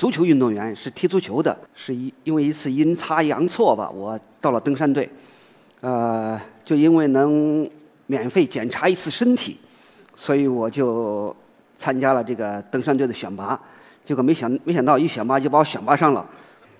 [0.00, 5.06] 足球运动员，是踢足球的，是一因为一次阴差阳错吧，我到了登山队，
[5.82, 7.68] 呃，就因为能
[8.06, 9.58] 免费检查一次身体，
[10.16, 11.36] 所以我就
[11.76, 13.60] 参加了这个登山队的选拔，
[14.02, 16.26] 结果没想没想到一选拔就把我选拔上了，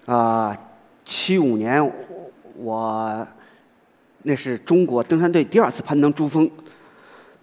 [0.07, 0.57] 啊，
[1.05, 1.93] 七五年
[2.57, 3.29] 我
[4.23, 6.51] 那是中国登山队第二次攀登珠峰，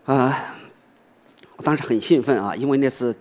[0.06, 0.56] 啊，
[1.56, 3.16] 我当时很兴奋啊，因为那次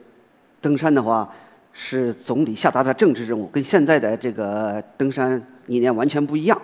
[0.63, 1.31] 登山的话。
[1.79, 6.59] 是总理下达的政治任务，跟现在的这个登山理念完全不一样。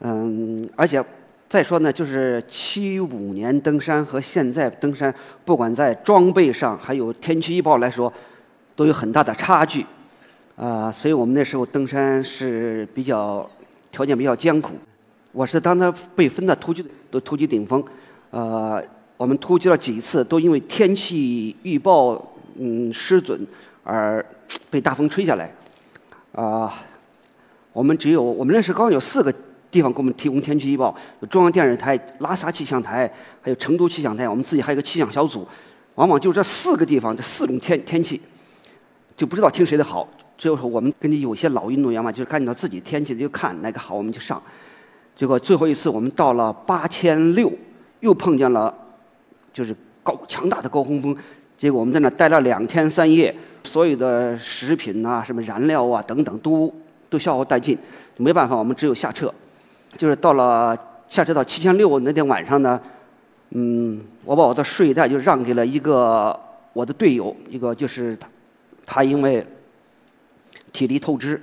[0.00, 1.04] 嗯，而且
[1.50, 5.14] 再说呢，就是七五年登山和现在登山，
[5.44, 8.10] 不管在装备上，还有天气预报来说，
[8.74, 9.84] 都有很大的差距。
[10.56, 13.48] 啊，所以我们那时候登山是比较
[13.90, 14.72] 条件比较艰苦。
[15.32, 17.84] 我是当他被分到突击的突击顶峰，
[18.30, 18.82] 呃，
[19.18, 23.38] 我们突击了几次，都因为天气预报嗯失准。
[23.84, 24.24] 而
[24.70, 25.52] 被大风吹下来，
[26.32, 26.72] 啊，
[27.72, 29.34] 我们只有我们那时刚好有四个
[29.70, 33.10] 地方给我们提供天气预报，有中央电视台、拉萨气象台，
[33.40, 35.46] 还有成都气象台，我们自己还有个气象小组。
[35.96, 38.20] 往往就这四个地方，这四种天天气，
[39.16, 40.08] 就不知道听谁的好。
[40.38, 44.42] 最后我们根据有些老运动员嘛，就是按照自己天气就看哪个好，我们就上。
[45.14, 47.52] 结果最后一次我们到了八千六，
[48.00, 48.74] 又碰见了
[49.52, 51.14] 就是高强大的高空风，
[51.58, 53.34] 结果我们在那待了两天三夜。
[53.64, 56.72] 所有的食品啊，什么燃料啊等等，都
[57.08, 57.78] 都消耗殆尽，
[58.16, 59.32] 没办法，我们只有下撤。
[59.96, 60.76] 就是到了
[61.08, 62.80] 下撤到七千六那天晚上呢，
[63.50, 66.38] 嗯，我把我的睡袋就让给了一个
[66.72, 68.28] 我的队友，一个就是他，
[68.84, 69.46] 他因为
[70.72, 71.40] 体力透支，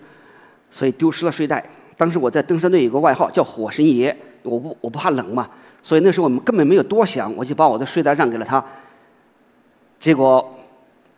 [0.70, 1.64] 所以丢失了睡袋。
[1.96, 5.48] 当时我在登山队有个外号叫“火神爷”，我不我不怕冷嘛，
[5.82, 8.64] 所以那时候我们根本没有多想，我就把我的睡袋让给了他。
[10.00, 10.56] 结果。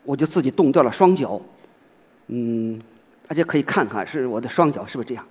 [0.03, 1.39] 我就自己冻掉了双脚，
[2.27, 2.81] 嗯，
[3.27, 5.25] 大家可以看看，是我的双脚是不是这样？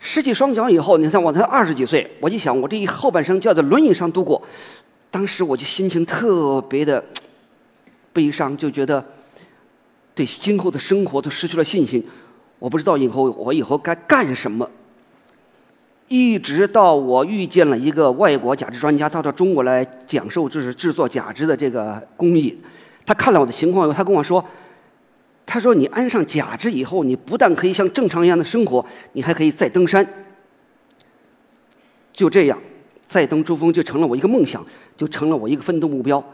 [0.00, 4.42] 失去双脚以后，你看我才二十几岁，我就想我这一后半生就要在轮椅上度过，
[5.10, 7.04] 当时我就心情特别的。
[8.16, 9.04] 悲伤就觉得
[10.14, 12.02] 对今后的生活都失去了信心，
[12.58, 14.66] 我不知道以后我以后该干什么。
[16.08, 22.58] 一直到我遇见了一个外国假肢专家，他到中国来讲授就是制作假肢的这个工艺。
[23.04, 24.42] 他看了我的情况以后，他跟我说
[25.44, 30.08] ：“他说你安上假肢以后，你不但可以像正常一样的生活，你还可以再登山。”
[32.14, 32.58] 就这样，
[33.06, 34.64] 再登珠峰就成了我一个梦想，
[34.96, 36.24] 就成了我一个奋斗目标。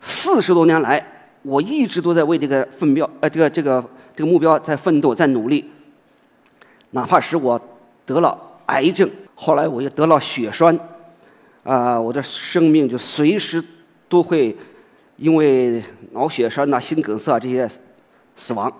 [0.00, 1.04] 四十多年来。
[1.42, 5.68] 我一直都在为这个奋标，呃，这个这个这个目标在奋斗，在努力。
[6.90, 7.60] 哪怕使我
[8.04, 10.78] 得了癌症，后来我又得了血栓，
[11.64, 13.64] 啊，我的生命就随时
[14.08, 14.54] 都会
[15.16, 15.82] 因为
[16.12, 17.68] 脑血栓呐、心梗塞这些
[18.36, 18.72] 死亡，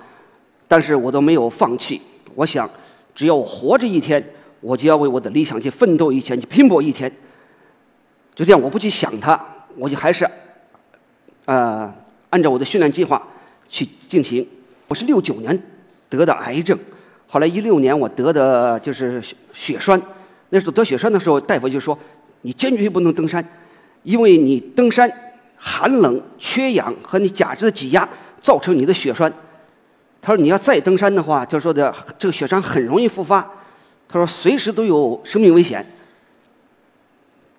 [0.68, 2.00] 但是我都没有放弃。
[2.34, 2.70] 我想，
[3.14, 4.22] 只要我活着一天，
[4.60, 7.10] 我就要为我的理想去奋斗一天，去拼搏一天。
[8.34, 9.42] 就这样，我不去想它，
[9.76, 10.28] 我就还是，
[11.46, 11.94] 啊。
[12.32, 13.22] 按照我的训练计划
[13.68, 14.46] 去进行。
[14.88, 15.62] 我是六九年
[16.08, 16.78] 得的癌症，
[17.26, 19.22] 后来一六年我得的就是
[19.52, 20.00] 血栓。
[20.48, 21.98] 那时候得血栓的时候，大夫就说
[22.40, 23.46] ：“你坚决不能登山，
[24.02, 25.10] 因为你登山
[25.58, 28.08] 寒冷、缺氧和你假肢的挤压
[28.40, 29.30] 造成你的血栓。”
[30.22, 33.42] 他说：“你要再登山的话，就说的这个血栓很容易复发。”
[34.08, 35.84] 他说：“随时都有生命危险。”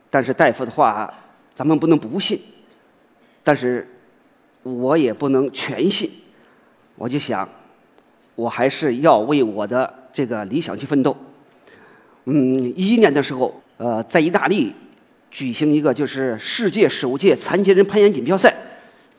[0.10, 1.14] 但是大夫的话，
[1.54, 2.42] 咱们不能不信。
[3.44, 3.88] 但是。
[4.64, 6.10] 我也不能全信，
[6.96, 7.48] 我就想，
[8.36, 11.16] 我还是要为我的这个理想去奋斗。
[12.26, 14.74] 嗯，一一年的时候，呃，在意大利
[15.30, 18.56] 举行一个就是世界首届残疾人攀岩锦标赛。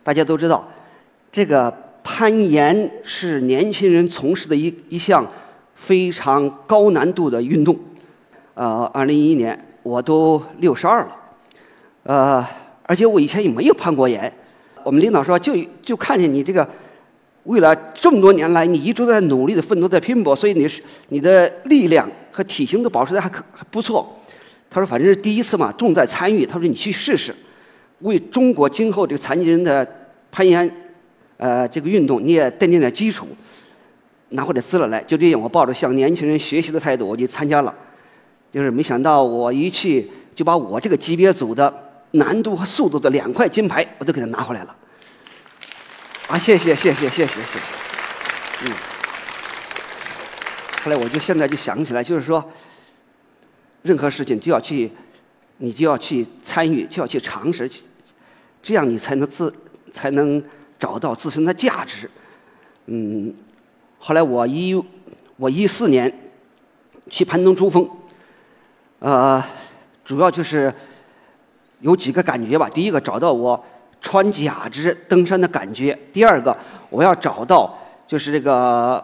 [0.03, 0.67] 大家都知道，
[1.31, 1.71] 这个
[2.03, 5.27] 攀岩是年轻人从事的一一项
[5.75, 7.79] 非常高难度的运动。
[8.55, 11.17] 呃，二零一一年我都六十二了，
[12.05, 12.47] 呃，
[12.85, 14.33] 而且我以前也没有攀过岩。
[14.85, 16.69] 我们领导说，就就看见你这个，
[17.45, 24.17] 为了这么多年来，你一直在努力的奋斗，在拼搏，所以你是你的力量和体型都保持的还可还不错。
[24.71, 26.45] 他说，反正是第一次嘛，重在参与。
[26.45, 27.35] 他说，你去试试，
[28.01, 29.87] 为中国今后这个残疾人的
[30.31, 30.71] 攀岩，
[31.37, 33.27] 呃，这个运动你也奠定点基础，
[34.31, 35.03] 拿回点资料来。
[35.07, 37.75] 就这样，我抱着向年轻人学习的态度，我就参加了。
[38.51, 41.73] 就是没想到我一去，就把我这个级别组的。
[42.15, 44.77] 难度和速度的两块金牌，我都给他拿回来了。
[46.29, 47.59] 啊，谢谢谢谢谢谢谢谢。
[48.63, 48.73] 嗯。
[50.83, 52.45] 后来我就现在就想起来，就是说，
[53.83, 54.91] 任何事情就要去，
[55.59, 57.71] 你就要去参与，就要去尝试，
[58.63, 59.53] 这样你才能自
[59.93, 60.43] 才能
[60.79, 62.09] 找到自身的价值。
[62.87, 63.35] 嗯。
[63.99, 64.81] 后来我一
[65.37, 66.13] 我一四年
[67.11, 67.91] 去攀登珠峰，
[68.99, 69.43] 呃，
[70.05, 70.73] 主要就是
[71.81, 72.69] 有几个感觉吧。
[72.69, 73.63] 第一个，找到我
[74.01, 76.57] 穿假肢登山的感觉；第二个，
[76.91, 77.77] 我要找到
[78.07, 79.03] 就是这个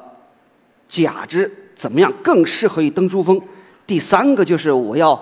[0.88, 3.38] 假肢怎么样更适合于登珠峰；
[3.86, 5.20] 第三个就是我要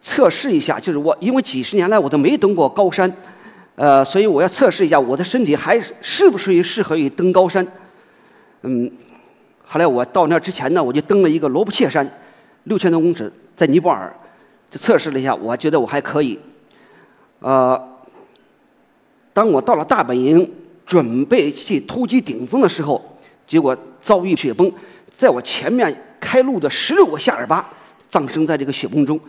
[0.00, 3.10] 测试一下，就是我因为几十年来我都没登过高山，
[3.74, 7.66] 呃，所以我要测试一下我的身体还是不是于适合于登高山。
[8.62, 8.90] 嗯，
[9.64, 12.08] 后来我到那之前呢，我就登了一个罗布切山，
[12.64, 14.14] 六千多公尺，在尼泊尔，
[14.70, 16.38] 就测试了一下，我觉得我还可以。
[17.40, 17.98] 呃，
[19.32, 20.50] 当我到了大本营，
[20.84, 24.72] 准备去突击顶峰的时候，结果遭遇雪崩，
[25.12, 27.68] 在我前面开路的十六个夏尔巴
[28.10, 29.20] 葬身在这个雪崩中，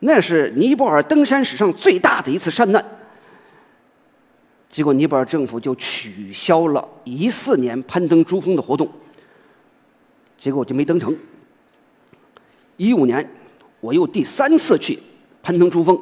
[0.00, 2.84] 那是尼泊尔登山史上最大的一次山难。
[4.70, 8.88] 结果尼泊尔政府就取消了一四年攀登珠峰的活动，
[10.38, 11.16] 结果我就没登成。
[12.76, 13.28] 一五年，
[13.80, 15.02] 我又第三次去
[15.42, 16.00] 攀登珠峰。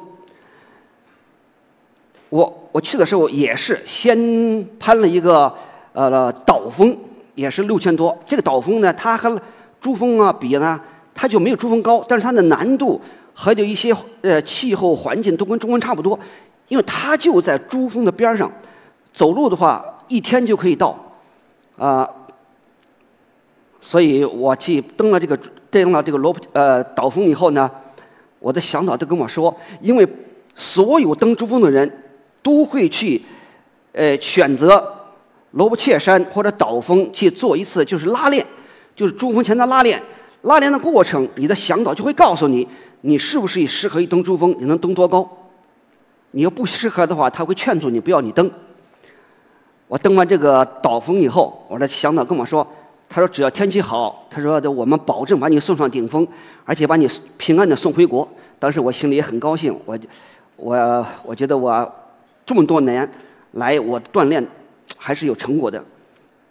[2.29, 5.53] 我我去的时候也是先攀了一个
[5.93, 6.95] 呃岛峰，
[7.35, 8.17] 也是六千多。
[8.25, 9.39] 这个岛峰呢，它和
[9.79, 10.79] 珠峰啊比呢，
[11.13, 12.99] 它就没有珠峰高，但是它的难度
[13.33, 16.19] 和就一些呃气候环境都跟珠峰差不多。
[16.67, 18.51] 因为它就在珠峰的边上，
[19.13, 20.97] 走路的话一天就可以到，
[21.77, 22.05] 啊，
[23.79, 25.39] 所以我去登了这个
[25.71, 27.71] 登了这个罗普呃岛峰以后呢，
[28.39, 30.05] 我的向导都跟我说，因为
[30.57, 31.89] 所有登珠峰的人
[32.41, 33.21] 都会去
[33.93, 34.95] 呃选择
[35.51, 38.45] 罗布切山或者岛峰去做一次就是拉练，
[38.95, 40.01] 就是珠峰前的拉练，
[40.43, 42.67] 拉练的过程，你的向导就会告诉你，
[43.01, 45.27] 你是不是适合于登珠峰，你能登多高。
[46.31, 48.51] 你要不适合的话，他会劝阻你不要你登。
[49.87, 52.67] 我登完这个岛峰以后，我的向导跟我说
[53.07, 56.27] ：“他说只要天气好，他说的我们保证把你送上顶峰，
[56.65, 58.27] 而且把你平安的送回国。”
[58.59, 59.97] 当时我心里也很高兴，我
[60.57, 61.89] 我我觉得我
[62.47, 63.07] 这么多年
[63.51, 64.43] 来我锻炼
[64.97, 65.83] 还是有成果的。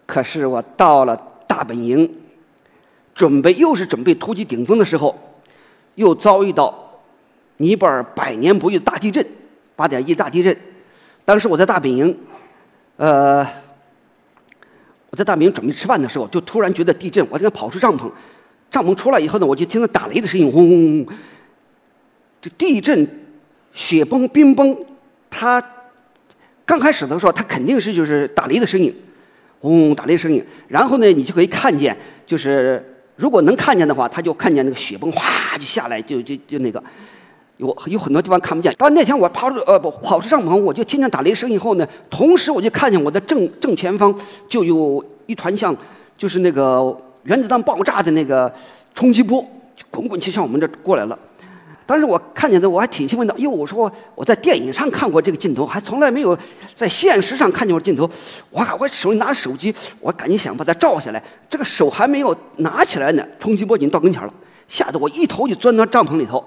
[0.07, 2.09] 可是我到了大本营，
[3.13, 5.19] 准备又是准备突击顶峰的时候，
[5.97, 7.01] 又遭遇到
[7.57, 9.27] 尼泊尔百年不遇的大地震。
[9.75, 10.57] 八点一大地震，
[11.27, 12.19] 当时我在大本营，
[12.97, 13.47] 呃，
[15.11, 18.11] 我在大本营准备吃饭的时候，就突然觉得地震，我就跑出帐篷，
[18.71, 21.17] 帐篷出来以后呢，我就听到打雷的声音，轰轰轰。
[22.41, 23.07] 这地震、
[23.75, 24.75] 雪崩、冰崩，
[25.29, 25.61] 它
[26.67, 28.95] 刚开始的时候，它肯定是就是打雷的声音，
[29.61, 30.45] 轰打雷声音。
[30.67, 31.97] 然后呢，你就可以看见，
[32.27, 32.85] 就是
[33.15, 36.83] 如果能看见的话，他就看见那个雪崩哗就下来，就就就那个。
[37.59, 38.75] 有有很多地方看不见。
[38.77, 44.15] 但那天我爬出呃不跑出帐篷，我就听见打雷声以后呢，同时我就看见我的正正前方
[44.47, 45.75] 就有一团像
[46.19, 48.53] 就是那个原子弹爆炸的那个
[48.95, 49.41] 冲击波，
[49.75, 51.19] 就滚滚就向我们这过来了。
[51.87, 56.37] 当时我看见的我还挺兴奋的，哟，我说我在电影上看过这个镜头，还从来没有
[56.75, 58.11] 在现实上看见过镜头。
[58.51, 61.23] 我靠，我手里拿手机，我赶紧想把它照下来。
[61.49, 64.35] 这个手还没有拿起来呢，冲击波已经到跟前了，
[64.67, 66.45] 吓得我一头就钻到帐篷里头。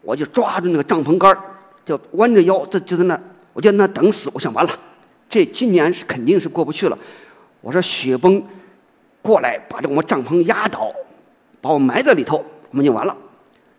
[0.00, 1.36] 我就抓住那个帐篷杆，
[1.84, 3.20] 就弯着腰，就就在那，
[3.52, 4.30] 我就在那等死。
[4.32, 4.72] 我想完了，
[5.28, 6.98] 这今年是肯定是过不去了。
[7.60, 8.42] 我说雪崩
[9.20, 10.90] 过来把这我们帐篷压倒，
[11.60, 13.14] 把我埋在里头，我们就完了。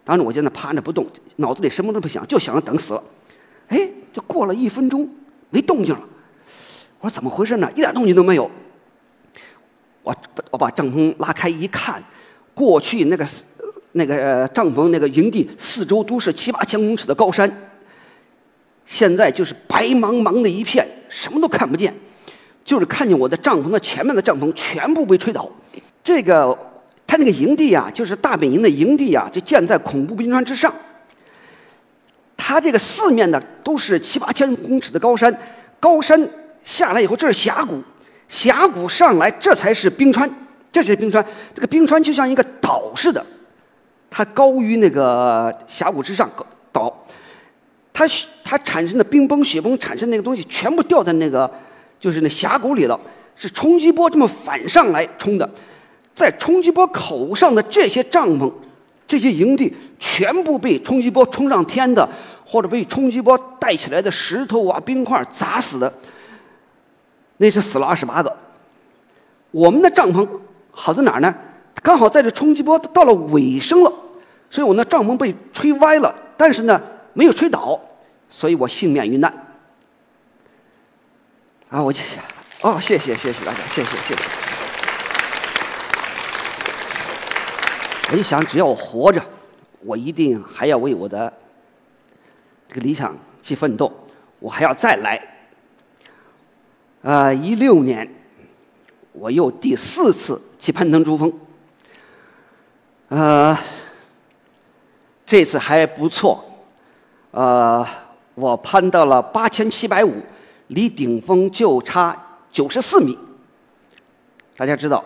[0.05, 3.03] 当时我在那趴着不动，脑子里什么都不想，就想着等死了。
[3.67, 5.09] 哎，就过了一分钟，
[5.49, 6.01] 没动静了。
[6.99, 7.69] 我说怎么回事呢？
[7.73, 8.49] 一点动静都没有。
[10.03, 10.15] 我
[10.51, 12.01] 我把帐篷拉开一看，
[12.53, 13.27] 过去那个。
[13.97, 17.49] 那个帐篷，那个营地四周都是七八千公尺的高山，
[18.85, 21.95] 现在就是白茫茫的一片，什么都看不见，
[22.65, 25.49] 就是看见我的帐篷的前面的帐篷全部被吹倒。
[26.03, 26.53] 这个
[27.17, 30.73] 那个营地啊，就是大本营的营地啊，就建在恐怖冰川之上。
[32.37, 35.35] 它这个四面的都是七八千公尺的高山，
[35.79, 36.29] 高山
[36.63, 37.81] 下来以后，这是峡谷，
[38.29, 40.29] 峡谷上来这才是冰川，
[40.71, 43.25] 这是冰川，这个冰川就像一个岛似的。
[44.09, 46.29] 它高于那个峡谷之上，
[46.71, 47.05] 岛，
[47.91, 48.05] 它
[48.43, 51.51] 它产生的冰崩、雪崩产生那个东西，全部掉在那个
[51.99, 52.99] 就是那峡谷里了，
[53.35, 55.49] 是冲击波这么反上来冲的，
[56.15, 58.51] 在冲击波口上的这些帐篷、
[59.05, 62.07] 这些营地，全部被冲击波冲上天的，
[62.45, 65.93] 或者被冲击波带起来的石头啊、冰块砸死的，
[67.37, 68.33] 那是死了二十八个。
[69.51, 70.27] 我们的帐篷
[70.71, 71.35] 好在哪儿呢？
[71.83, 73.93] 刚好在这冲击波到了尾声了，
[74.49, 76.81] 所以我那帐篷被吹歪了，但是呢
[77.13, 77.79] 没有吹倒，
[78.29, 79.31] 所以我幸免于难。
[81.69, 82.23] 啊，我就想，
[82.61, 84.44] 哦，谢谢谢谢大家，谢谢谢谢。
[88.11, 89.21] 我就想，只要我活着，
[89.81, 91.31] 我一定还要为我的
[92.67, 93.91] 这个理想去奋斗，
[94.39, 95.19] 我还要再来。
[97.01, 98.07] 啊，一六年，
[99.11, 101.31] 我又第四次去攀登珠峰。
[103.07, 103.57] 呃，
[105.25, 106.43] 这次还不错，
[107.31, 107.85] 呃，
[108.35, 110.13] 我攀到了八千七百五，
[110.67, 113.17] 离顶峰就差九十四米。
[114.57, 115.03] 大家知道，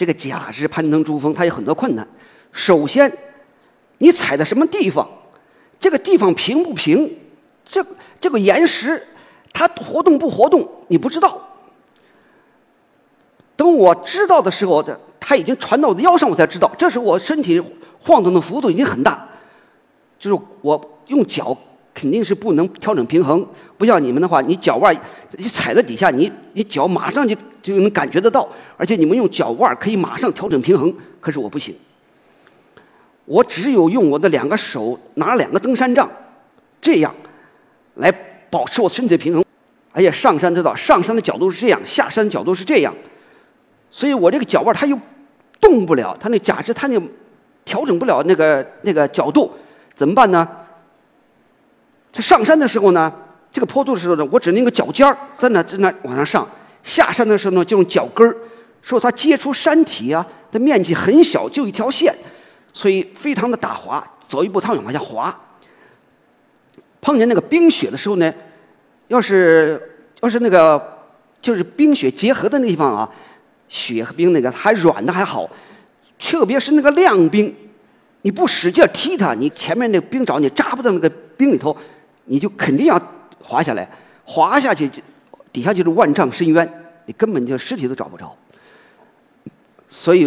[0.00, 2.08] 这个假肢攀登珠峰它有很多困难。
[2.52, 3.12] 首先，
[3.98, 5.06] 你踩在什么地方，
[5.78, 7.18] 这个地方平不平，
[7.66, 7.84] 这
[8.18, 9.06] 这个岩石
[9.52, 11.38] 它活动不活动，你不知道。
[13.56, 14.98] 等我知道的时候的。
[15.20, 17.62] 它已经传到我的腰上，我才知道，这时候我身体
[18.00, 19.28] 晃动的幅度已经很大，
[20.18, 21.54] 就是我用脚
[22.00, 24.96] 肯定是不能调整平衡，不像你们的话，你脚腕
[25.36, 30.90] 你踩在底下，你你脚马上就就能感觉得到，而且你们用脚腕可以马上调整平衡，
[31.20, 31.76] 可是我不行，
[33.26, 36.10] 我只有用我的两个手拿两个登山杖，
[36.80, 37.14] 这样
[37.96, 38.10] 来
[38.48, 39.44] 保持我身体的平衡，
[39.92, 42.94] 而且上山知道，上山的角度是这样，下山的角度是这样，
[43.90, 44.98] 所以我这个脚腕它又。
[45.60, 46.98] 动不了，它那假肢它就
[47.66, 49.52] 调整不了那个那个角度，
[49.94, 50.48] 怎么办呢？
[52.12, 53.12] 他上山的时候呢，
[53.52, 56.44] 这个坡度的时候呢，我只能用脚尖儿在那在那往上上；
[56.82, 58.36] 下山的时候呢，就用脚跟儿。
[58.82, 62.14] 说它接触山体啊的面积很小，就一条线，
[62.72, 65.38] 所以非常的打滑，走一步它往下滑。
[67.02, 68.32] 碰见那个冰雪的时候呢，
[69.08, 69.80] 要是
[70.20, 70.82] 要是那个
[71.42, 73.10] 就是冰雪结合的那地方啊。
[73.68, 75.48] 雪和冰那个还软的还好，
[76.18, 77.54] 特别是那个亮冰，
[78.22, 81.76] 你不使劲踢它，你前面那个冰爪你扎不到那个冰里头，
[82.30, 82.96] 你就肯定要
[83.42, 83.86] 滑下来，
[84.24, 85.02] 滑下去就
[85.52, 86.66] 底下就是万丈深渊，
[87.06, 88.34] 你根本就尸体都找不着。
[89.88, 90.26] 所以，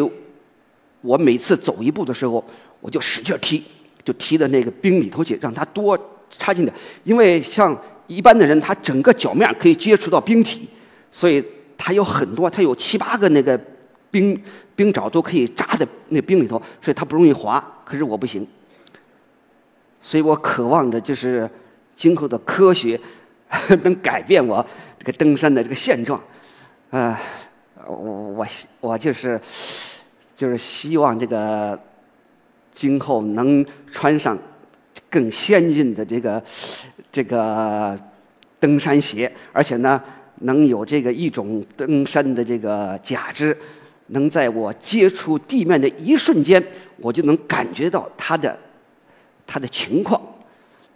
[1.00, 2.44] 我每次走一步的时候，
[2.82, 3.64] 我就使劲踢，
[4.04, 5.98] 就踢到那个冰里头去，让它多
[6.30, 6.76] 插进点。
[7.06, 7.76] 因为像
[8.08, 10.70] 一般的人，他整个脚面可以接触到冰体，
[11.12, 11.44] 所以。
[11.76, 13.60] 他有很多，他有七八个那个
[14.10, 14.42] 冰
[14.74, 17.62] 冰爪都可以扎在那冰里头，所以它不容易滑。
[17.84, 18.48] 可是我不行，
[20.00, 21.50] 所以我渴望着就是
[21.96, 23.00] 今后的科学
[23.84, 24.66] 能改变我
[25.00, 26.22] 这个登山的这个现状。
[26.90, 27.20] 啊，
[27.86, 28.48] 我我
[28.80, 29.40] 我就是
[30.36, 31.80] 就是希望这个
[32.74, 34.38] 今后能穿上
[35.10, 36.44] 更先进的这个
[37.12, 38.00] 这个
[38.60, 40.02] 登山鞋，而且呢。
[40.40, 43.58] 能有这个一种登山的这个假肢，
[44.08, 46.62] 能在我接触地面的一瞬间，
[46.98, 48.58] 我就能感觉到它的
[49.48, 50.20] 它的情况。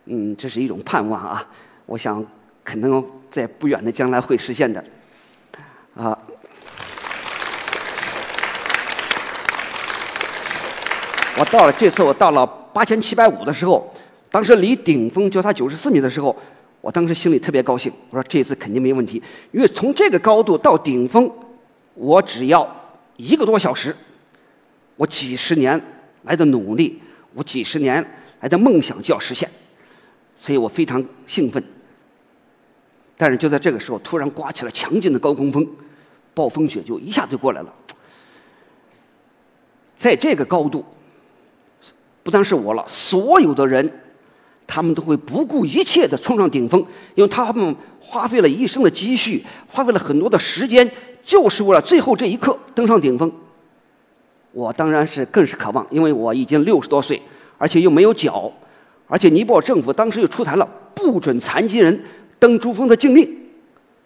[0.07, 1.45] 嗯，这是一种盼望啊！
[1.85, 2.25] 我想
[2.63, 4.83] 可能在不远的将来会实现的。
[5.95, 6.17] 啊，
[11.37, 13.93] 我到了这次我到了八千七百五的时候，
[14.31, 16.35] 当时离顶峰就差九十四米的时候。
[16.79, 19.21] 我当时心里特别高兴，我说这次肯定没问题，
[19.51, 21.29] 因为从这个高度到顶峰，
[21.95, 22.65] 我只要
[23.17, 23.93] 一个多小时，
[24.95, 25.81] 我几十年
[26.23, 27.01] 来的努力，
[27.33, 28.05] 我几十年
[28.39, 29.49] 来的梦想就要实现，
[30.37, 31.61] 所以我非常兴奋。
[33.17, 35.67] 但是就在这个时候，突然刮起了强劲的高空风，
[36.33, 37.73] 暴风雪就一下就过来了。
[39.97, 40.85] 在这个高度，
[42.23, 43.91] 不单是我了，所有的人。
[44.69, 50.91] 他们都会不顾一切的冲上顶峰，因为他们花费了一生的积蓄，花费了很多的时间，
[51.23, 53.31] 就是为了最后这一刻登上顶峰。
[54.51, 57.21] 我当然是更是渴望，因为我已经六十多岁，
[57.57, 58.51] 而且又没有脚，
[59.07, 62.03] 而且尼泊尔政府当时又出台了不准残疾人
[62.37, 63.27] 登珠峰的禁令，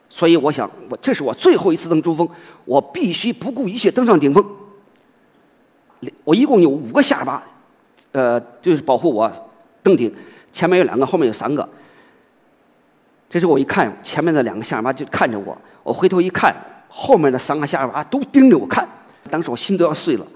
[0.10, 2.27] 所以我想，我这是我最后一次登珠峰，
[2.65, 4.46] 我必须不顾一切登上顶峰。
[6.24, 7.43] 我一共有五个下巴，
[8.12, 9.31] 呃，就是保护我
[9.84, 10.13] 登顶。
[10.53, 11.67] 前面有两个，后面有三个。
[13.29, 16.55] 这时候我一看，前面的两个下巴就看着我，我回头一看，
[16.89, 18.88] 后面的三个下巴都盯着我看。
[19.29, 20.27] 当时我心都要碎了。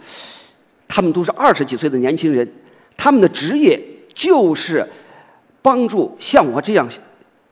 [0.87, 2.49] 他们都是二十几岁的年轻人，
[2.95, 3.81] 他们的职业
[4.15, 4.87] 就是
[5.61, 6.89] 帮助像我这样，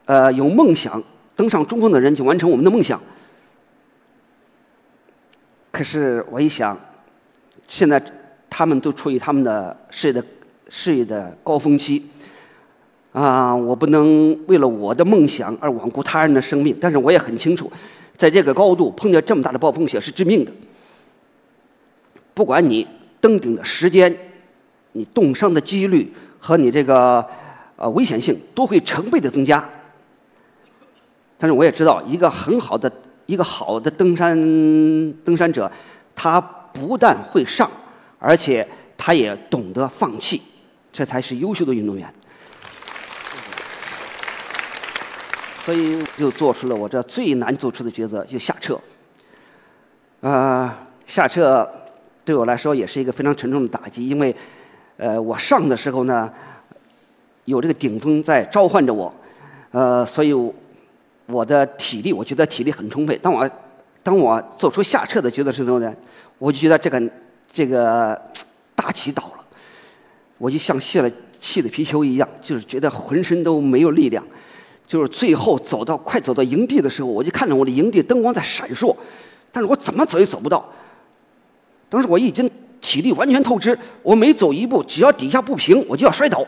[0.05, 1.03] 呃，有梦想
[1.36, 3.00] 登上珠峰的人去完成我们的梦想。
[5.70, 6.79] 可是我一想，
[7.67, 8.03] 现在
[8.50, 10.24] 他们都处于他们的事业的
[10.70, 12.10] 事业的高峰期。
[13.12, 17.72] 啊，我不能为了我的梦想而罔顾他人的生命，但是我也很清楚，
[18.17, 20.51] 在这个高度碰见这么大的暴风雪是致命的。
[22.34, 22.88] 不管你
[23.22, 24.15] 登顶的时间，
[24.93, 26.12] 你冻伤的几率
[26.45, 27.25] 和你这个
[27.77, 29.63] 呃危险性都会成倍的增加。
[31.38, 32.91] 但是我也知道，一个很好的
[33.27, 34.35] 一个好的登山
[35.23, 35.71] 登山者，
[36.13, 37.71] 他不但会上，
[38.19, 40.41] 而且他也懂得放弃，
[40.91, 42.13] 这才是优秀的运动员。
[45.59, 48.77] 所以就做出了我这最难做出的抉择，就下撤。
[50.19, 51.69] 啊，下撤。
[52.25, 54.33] 对我来说也是一个非常沉重的打击，因为，
[54.97, 56.31] 呃，我上的时候呢，
[57.45, 59.13] 有这个顶峰在召唤着我，
[59.71, 60.33] 呃，所以
[61.25, 63.17] 我的体力，我觉得体力很充沛。
[63.17, 63.50] 当我
[64.03, 65.93] 当我做出下撤的决定时候呢，
[66.38, 67.12] 我就觉得这个
[67.51, 68.19] 这个
[68.75, 69.45] 大旗倒了，
[70.38, 74.23] 我就像泄了气的皮球一样，就是觉得浑身都没有力量。
[74.85, 78.95] 就是最后走到快走到营地的时候，我就看着我的营地灯光在闪烁，
[79.50, 80.63] 但是我怎么走也走不到。
[81.89, 82.50] 当时我已经
[82.83, 86.45] 体力完全透支，我每走一步，只要底下不平，我就要摔倒。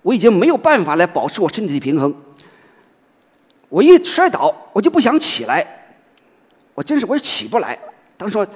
[0.00, 2.14] 我已经没有办法来保持我身体的平衡。
[3.68, 5.66] 我一摔倒，我就不想起来，
[6.74, 7.76] 我真是我也起不来。
[8.16, 8.48] 当时，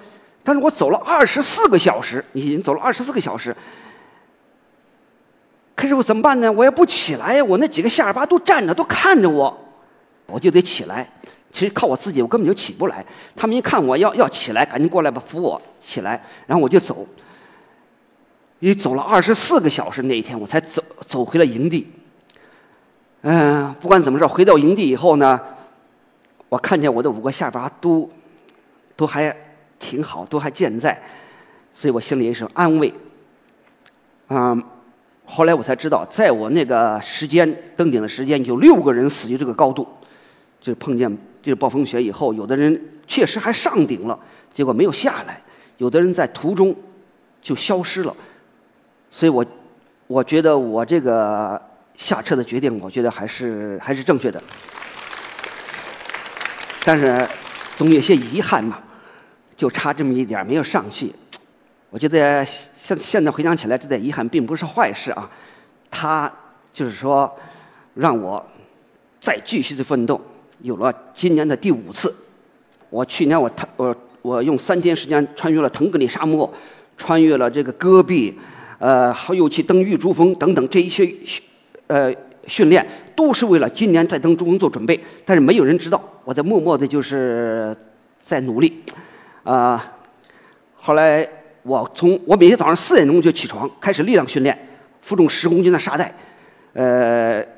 [0.44, 3.54] 当时我走了二十四个小时，已经走了二十四个小时。
[5.74, 6.52] 可是我怎么办呢？
[6.52, 7.44] 我也不起来呀！
[7.44, 9.58] 我那几个下巴都站着，都看着我，
[10.26, 11.10] 我就得起来。
[11.58, 13.04] 其实靠我自己，我根本就起不来。
[13.34, 16.22] 他们一看我要要起来，赶紧过来吧，扶我起来。
[16.46, 17.04] 然后我就走，
[18.60, 21.90] 一走了二十四个小时，那一天我才走走回了营地。
[23.22, 25.40] 嗯，不管怎么说，回到营地以后呢，
[26.48, 28.08] 我看见我的五个下巴都
[28.94, 29.36] 都还
[29.80, 30.96] 挺好，都还健在，
[31.74, 32.94] 所以我心里也是安慰。
[34.28, 34.62] 嗯，
[35.24, 39.88] 后来我才知道，在我那个时间登顶的时间，有六个人死于这个高度，
[40.60, 41.18] 就碰见。
[41.42, 44.18] 这个暴风雪以后，有的人确实还上顶了，
[44.52, 45.34] 结果没有下来；
[45.76, 46.74] 有的人在途中
[47.40, 48.14] 就消失了。
[49.10, 49.44] 所以我
[50.06, 51.60] 我觉得我这个
[51.96, 54.42] 下车的决定，我觉得还是还是正确的。
[56.84, 57.28] 但是
[57.76, 58.80] 总有些遗憾嘛，
[59.56, 61.14] 就差这么一点没有上去。
[61.90, 65.30] 我觉得现现在回想起来，这点遗憾并不是坏事啊。
[65.90, 66.30] 他
[66.72, 67.34] 就是说
[67.94, 68.44] 让我
[69.20, 70.20] 再继续的奋斗。
[70.62, 72.12] 有了今年的第五次，
[72.90, 76.52] 我去年我他我我用三天时间穿越了腾格里沙漠，
[76.96, 78.36] 穿越了这个戈壁，
[78.78, 81.08] 呃，还又去登玉珠峰等等这一些
[81.86, 82.12] 呃
[82.46, 84.98] 训练，都是为了今年再登珠峰做准备。
[85.24, 87.76] 但是没有人知道，我在默默的就是
[88.20, 88.82] 在努力，
[89.44, 89.94] 啊，
[90.74, 91.26] 后来
[91.62, 94.58] 我从我每天早上四点钟就起床，开始力量训练，
[95.00, 96.12] 负重十公斤的沙袋，
[96.72, 97.57] 呃。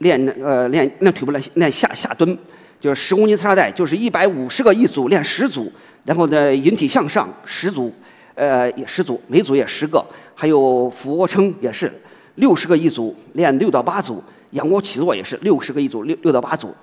[0.00, 2.36] 练呃练练腿部练练下下蹲，
[2.80, 5.70] 就是十公斤沙袋，就是一百五十个一组，练十组，
[6.06, 7.92] 然后呢引体向上十组，
[8.34, 10.02] 呃也十组，每组也十个，
[10.34, 11.92] 还有俯卧撑也是
[12.36, 16.74] 六十个一组，练六到八组，仰卧起坐也是六十个一组，六六到八组。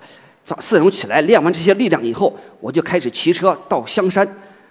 [0.44, 4.26] 早四点钟起来练完这些力量以后，我就开始骑车到香山，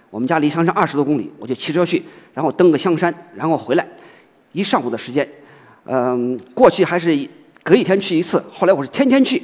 [0.08, 3.86] 我们家离香山二十多公里，我就骑车去，然后登个香山，然后回来，
[4.52, 5.28] 一上午的时间，
[5.84, 7.14] 嗯，过去还是。
[7.68, 9.42] 隔一天去一次，后来我是天天去。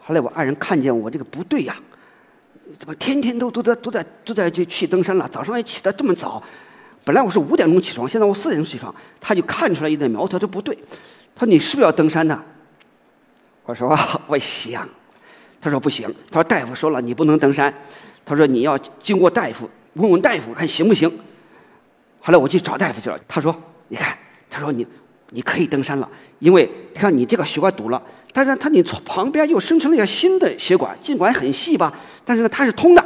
[0.00, 1.74] 后来我爱人看见我这个不对呀，
[2.78, 5.28] 怎么天天都都在都在都在去去登山了？
[5.28, 6.40] 早上也起得这么早，
[7.02, 10.78] 本来我是五点钟起床，现在我四点钟起床，他就看出来一点苗头，这不对。
[11.34, 12.40] 他说：“你是不是要登山呢？”
[13.66, 14.88] 我说：“我想。”
[15.60, 17.74] 他说：“不行。”他说：“大夫说了，你不能登山。”
[18.24, 21.10] 他说：“你要经过大夫问问大夫看行不行。”
[22.22, 23.52] 后来我去找大夫去了，他说
[23.88, 24.16] ：“你看，
[24.48, 24.86] 他说你
[25.30, 31.92] 你可以登山了。”因为你看你这个血管堵了，但是它你从旁边又生成了一个新的血管，尽管很细吧，
[32.24, 33.04] 但是呢它是通的。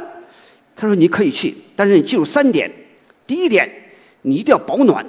[0.75, 2.71] 他说你可以去，但是你记住三点：
[3.27, 3.69] 第一点，
[4.21, 5.05] 你一定要保暖，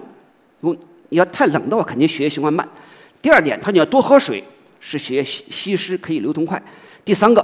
[0.61, 0.76] 如
[1.11, 2.66] 你要太冷的话，肯定血液循环慢；
[3.22, 4.42] 第二点，他你要多喝水，
[4.80, 6.61] 使血液稀稀释可以流通快；
[7.04, 7.40] 第三个，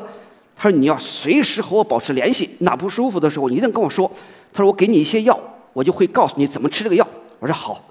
[0.57, 4.11] 他说你要随时和我保持联系，哪不舒服的时候你一定跟我说。
[4.53, 5.39] 他说我给你一些药，
[5.73, 7.07] 我就会告诉你怎么吃这个药。
[7.39, 7.89] 我说好。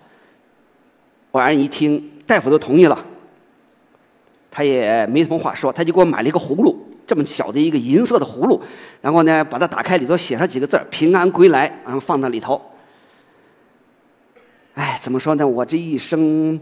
[1.32, 2.12] 我爱人一听。
[2.26, 3.06] 大夫都同意了，
[4.50, 8.60] 他也没什么话说，他就给我买了一个葫芦，这么小的一个银色的葫芦，
[9.02, 12.60] 然后呢，把它打开，里头写上几个字平安归来”，然后放到里头。
[14.74, 15.48] 哎，怎么说呢？
[15.48, 16.60] 我这一生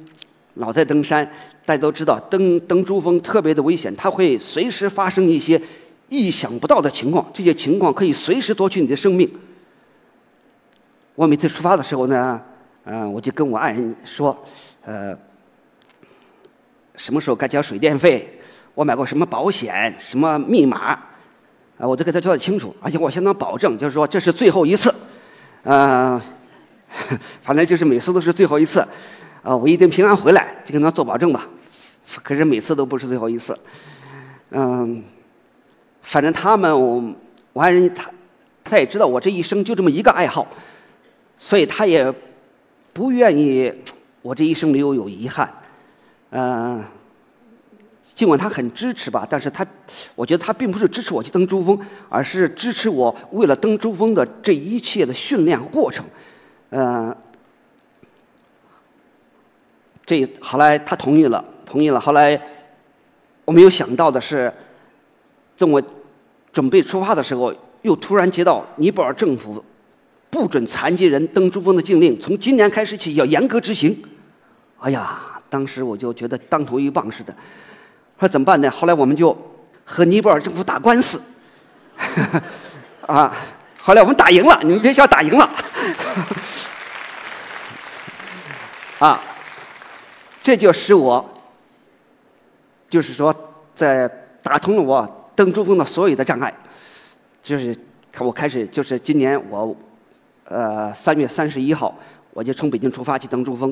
[0.56, 1.26] 老在登山，
[1.65, 5.62] 大家都知道，登登珠峰特别的危险，它会随时发生一些
[6.10, 9.32] 意想不到的情况，这些情况可以随时夺取你的生命。
[11.15, 12.41] 我每次出发的时候呢，
[12.84, 14.38] 嗯，我就跟我爱人说，
[14.84, 15.17] 呃。
[16.95, 18.39] 什么时候该交水电费？
[18.75, 19.93] 我买过什么保险？
[19.99, 20.97] 什么密码？
[21.77, 24.93] 啊，我都给他交代清楚，而且我向他保证，就是说这是最后一次，
[25.63, 26.21] 呃，
[27.41, 28.79] 反正就是每次都是最后一次，
[29.41, 31.47] 啊，我一定平安回来，就跟他做保证吧。
[32.21, 33.58] 可是每次都不是最后一次，
[34.51, 35.03] 嗯，
[36.01, 37.13] 反正他们我
[37.53, 38.10] 我爱人他
[38.63, 40.47] 他也知道我这一生就这么一个爱好，
[41.38, 42.13] 所以他也
[42.91, 43.71] 不愿意
[44.21, 45.51] 我这一生留有遗憾，
[46.34, 46.84] 嗯。
[48.15, 49.65] 尽管他很支持吧，但是他，
[50.13, 56.06] 我觉得他并不是支持我去登珠峰，而是支持我为了登珠峰的这一切的训练过程。
[56.69, 57.15] 嗯，
[60.06, 62.00] 这后来他同意了，同意了。
[62.00, 62.39] 后来
[63.46, 64.54] 我没有想到的是，
[65.58, 65.82] 在我
[66.52, 69.65] 准备出发的时候，又突然接到尼泊尔政府
[70.30, 74.04] 不准残疾人登珠峰的禁令，从今年开始起要严格执行。
[74.78, 77.31] 哎呀，当时我就觉得当头一棒似的。
[78.19, 78.71] 说怎么办呢？
[78.71, 79.37] 后来我们就
[79.85, 81.21] 和尼泊尔政府打官司，
[83.05, 83.31] 啊，
[83.77, 84.59] 后来我们打赢了。
[84.63, 85.47] 你们别笑，打赢了，
[88.97, 89.21] 啊，
[90.41, 91.23] 这就使我，
[92.89, 93.35] 就是说，
[93.75, 94.09] 在
[94.41, 96.51] 打通了我登珠峰的所有的障碍，
[97.43, 97.77] 就是
[98.17, 99.75] 我开始就是今年我，
[100.45, 101.93] 呃，三月三十一号，
[102.31, 103.71] 我就从北京出发去登珠峰。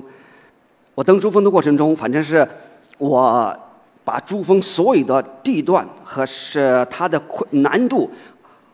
[0.95, 2.47] 我登珠峰的过程中，反正是
[2.97, 3.55] 我。
[4.03, 8.09] 把珠峰所有的地段和是它的困难度，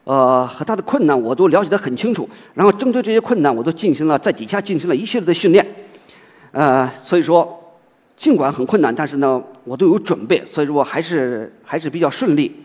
[0.06, 2.28] 呃和它的困难我都了解得很清楚。
[2.54, 5.64] 然后针对这些困难，我都进行了在底下进行了一系列的训练。
[6.54, 7.62] 呃，所以说
[8.16, 12.64] 尽管很困难，但是呢我都有准备，所以说我还是还是比较顺利。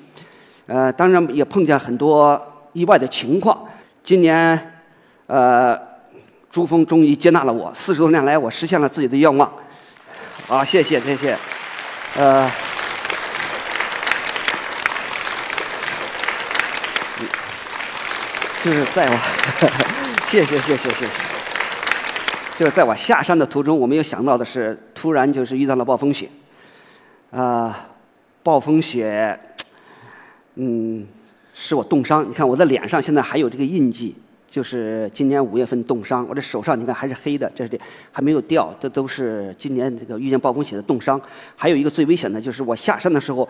[0.66, 2.40] 呃，当然也碰见很多
[2.74, 3.60] 意外的情况。
[4.04, 4.80] 今年，
[5.26, 5.76] 呃，
[6.52, 9.50] 珠峰终于接纳了我，四十多年来我实现了自己的愿望。
[10.46, 11.34] 啊，谢谢谢谢。
[12.14, 12.50] 呃，
[18.62, 19.18] 就是在我，
[20.28, 21.06] 谢谢谢谢谢谢，
[22.58, 26.28] 就是在我下山的途中，我没有想到的是，突然就是遇到了暴风雪，
[27.30, 27.88] 啊，
[28.42, 29.40] 暴风雪，
[30.56, 31.06] 嗯，
[31.54, 32.28] 使我冻伤。
[32.28, 34.14] 你看我的脸上现在还有这个印记。
[34.52, 41.18] 就是今年五月份冻伤，我这手上你看还是黑的，这是还没有掉，这都是今年这个遇见暴风雪的冻伤。
[41.56, 43.48] 还有一个最危险的就是我下山的时候，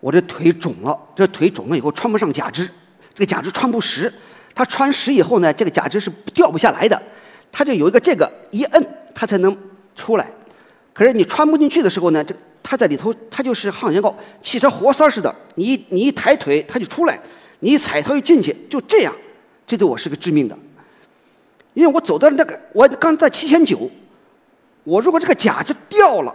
[0.00, 2.66] 我这腿肿了，这腿肿了以后穿不上假肢，
[3.12, 4.10] 这个假肢穿不实，
[4.54, 7.02] 它穿实以后呢，这个假肢是掉不下来的，
[7.52, 9.54] 它就有一个这个一摁它才能
[9.94, 10.26] 出来，
[10.94, 17.20] 可是你穿不进去的时候呢，这它在里头它就是好像个汽车活塞似的，你一你一抬腿它就出来，
[17.60, 19.14] 你一踩它就进去，就这样。
[19.68, 20.58] 这对我是个致命的，
[21.74, 23.88] 因为我走到那个，我刚在七千九，
[24.82, 26.34] 我如果这个假肢掉了，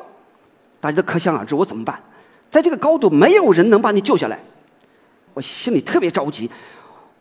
[0.80, 2.00] 大家都可想而知我怎么办。
[2.52, 4.38] 在这个高度，没有人能把你救下来，
[5.34, 6.48] 我心里特别着急，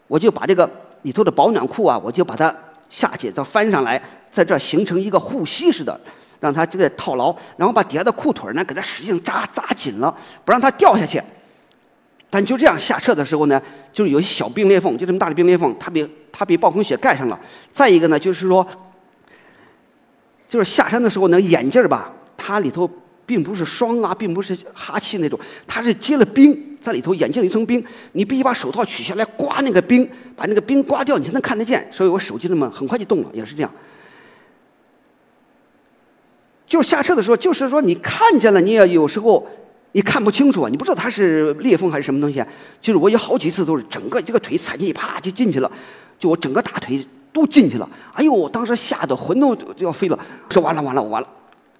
[0.06, 0.70] 我就把这个
[1.00, 2.54] 里头的保暖裤啊，我就把它
[2.90, 5.98] 下去再翻上来，在这形成一个护膝似的，
[6.38, 11.22] 让它这个套牢，然后把底下的裤腿呢给它使劲扎扎紧了，不让它掉下去。
[12.34, 13.60] 但就这样下撤的时候呢，
[13.92, 17.38] 就是有一小冰裂缝，就这么大的冰裂缝，它被它被暴风雪盖上了。
[17.70, 18.66] 再一个呢，就是说，
[20.48, 22.90] 就是下山的时候那个眼镜吧，它里头
[23.26, 31.86] 并不是霜啊，并不是哈气那种，它是结了冰在里头，眼镜里一层冰，你必须把手套取下来刮那个冰，把那个冰刮掉，你才能看得见。
[31.92, 33.70] 所以我手机这么很快就动了，也是这样。
[36.66, 39.46] 就是下车的时候，就是说你看见了，你也有时候。
[39.92, 42.40] 你看不清楚啊，你不知道它是裂缝还是什么东西。
[42.40, 42.46] 啊
[42.80, 45.70] 就是我有好几次都是整个这个腿踩进去，啪就进去了，
[46.18, 47.88] 就我整个大腿都进去了。
[48.12, 50.18] 哎呦，当时吓得魂都都要飞了，
[50.50, 51.28] 说完了完了完了。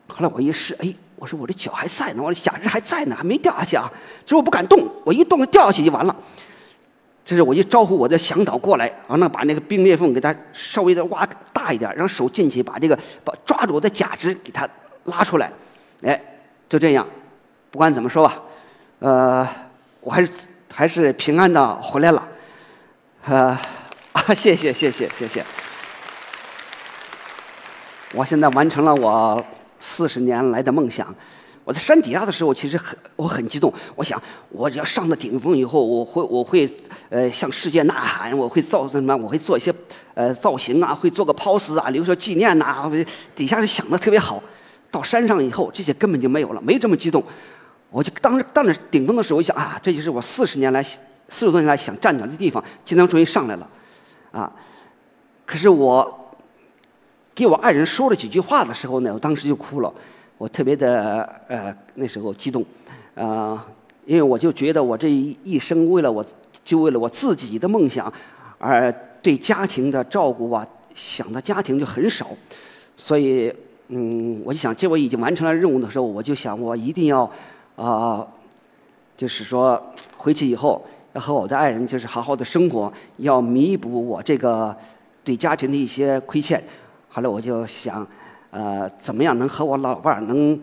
[0.07, 3.90] 后来我一试，哎，我说我这脚还在呢，我的假肢还在呢，还没掉下去啊。
[4.27, 6.14] 就我不敢动，我一动掉下去就完了。
[7.25, 14.68] 这是我一招呼我的向导过来，完了把那个冰裂缝给它稍微的挖大一点，让手进去把这个把抓住我的假肢给它
[15.05, 15.51] 拉出来。
[16.03, 16.20] 哎，
[16.68, 17.07] 就这样。
[17.72, 18.35] 不管怎么说吧，
[18.98, 19.48] 呃，
[20.02, 20.30] 我还是
[20.70, 22.28] 还是平安的回来了，
[23.24, 23.58] 呃，
[24.12, 25.42] 啊，谢谢谢谢谢谢。
[28.12, 29.42] 我现在完成了我
[29.80, 31.14] 四十年来的梦想。
[31.64, 33.72] 我在山底下的时候，其实很我很激动。
[33.94, 36.68] 我想，我只要上了顶峰以后，我会我会
[37.08, 39.16] 呃向世界呐喊，我会造什么？
[39.16, 39.72] 我会做一些
[40.12, 42.92] 呃造型啊，会做个 pose 啊，留下纪念呐。
[43.35, 44.42] 底下是想的特别好。
[44.90, 47.24] 到山上以后，这些根本就没有了，没这么激动。
[47.92, 53.68] 我就当时到那顶峰的时候，我想啊，这就是我四十年来、四十多年来想站脚的地方，今天终于上来了，
[54.33, 54.50] 啊！
[55.44, 56.35] 可是我
[57.35, 59.92] 给我爱人说了几句话的时候呢，我当时就哭了，
[60.38, 62.64] 我特别的呃那时候激动，
[63.14, 63.66] 啊！
[64.07, 66.24] 因为我就觉得我这一一生为了我，
[66.64, 68.12] 就为了我自己的梦想，
[68.59, 72.26] 而对家庭的照顾啊，想的家庭就很少，
[72.96, 73.52] 所以，
[73.88, 77.31] 嗯，我就想，这我已经完成了任务的时候，我就想，我一定要，
[77.76, 78.26] 啊，
[79.16, 79.82] 就是说
[80.16, 84.74] 回去以后要和我的爱人就是好好的生活，要弥补我这个
[85.24, 86.62] 对家庭的一些亏欠。
[87.08, 88.06] 后来我就想，
[88.50, 90.58] 呃，怎么样能和我老伴儿能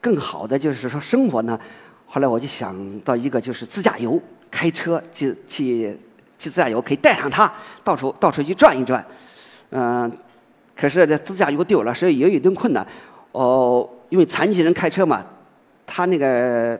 [0.00, 1.58] 更好的就是说生活呢？
[2.06, 5.98] 后来我就想到一个，就是自驾游，开车去去
[6.38, 9.04] 去自驾游，可以带上他到处到处去转一转。
[9.70, 10.10] 嗯，
[10.76, 12.86] 可是这自驾游丢了，所以也有一定困难。
[13.32, 15.26] 哦，因为残疾人开车嘛，
[15.86, 16.78] 他那个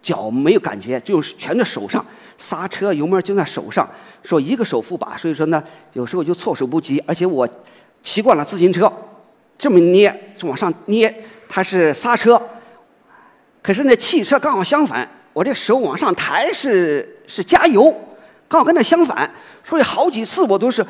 [0.00, 2.04] 脚没有感觉，就是全在手上，
[2.38, 3.88] 刹车油门就在手上，
[4.22, 5.62] 说一个手扶把，所以说呢，
[5.92, 7.02] 有时候就措手不及。
[7.06, 7.46] 而且我
[8.02, 8.90] 习惯了自行车，
[9.58, 11.14] 这么捏，往上捏，
[11.48, 12.40] 它是刹车。
[13.62, 17.94] 可是那汽车刚好相反，我这手往上抬是是加油，
[18.48, 19.30] 刚好跟那相反，
[19.62, 20.86] 所以好几次我都是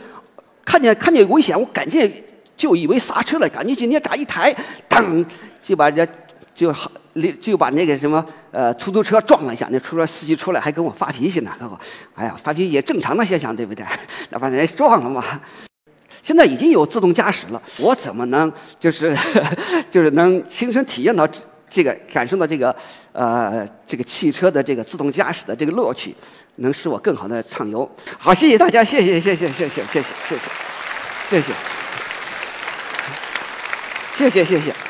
[0.65, 2.23] 看见看见危险，我赶紧
[2.57, 4.55] 就以为刹车了，赶紧就捏闸一抬，
[4.89, 5.27] 噔
[5.61, 6.07] 就把这
[6.61, 6.93] 就好
[7.41, 11.81] 就把那个什么呃出租车撞了一下，那出租车司机出来还跟我发脾气呢，跟我
[12.15, 13.87] 哎呀发脾气也正常的现象，对不对？
[14.29, 15.25] 那把人撞了嘛。
[16.23, 19.17] 现在已经有自动驾驶了，我怎么能就是
[19.91, 21.27] 就是能亲身体验到？
[21.73, 22.75] 这个感受到这个，
[23.13, 26.13] 呃，这个汽车的这个自动驾驶的这个乐趣，
[26.57, 27.89] 能使我更好的畅游。
[28.19, 30.51] 好，谢谢大家，谢谢谢谢，谢谢，谢谢，谢谢，
[31.29, 31.53] 谢谢，谢谢，
[34.19, 34.90] 谢谢，谢谢。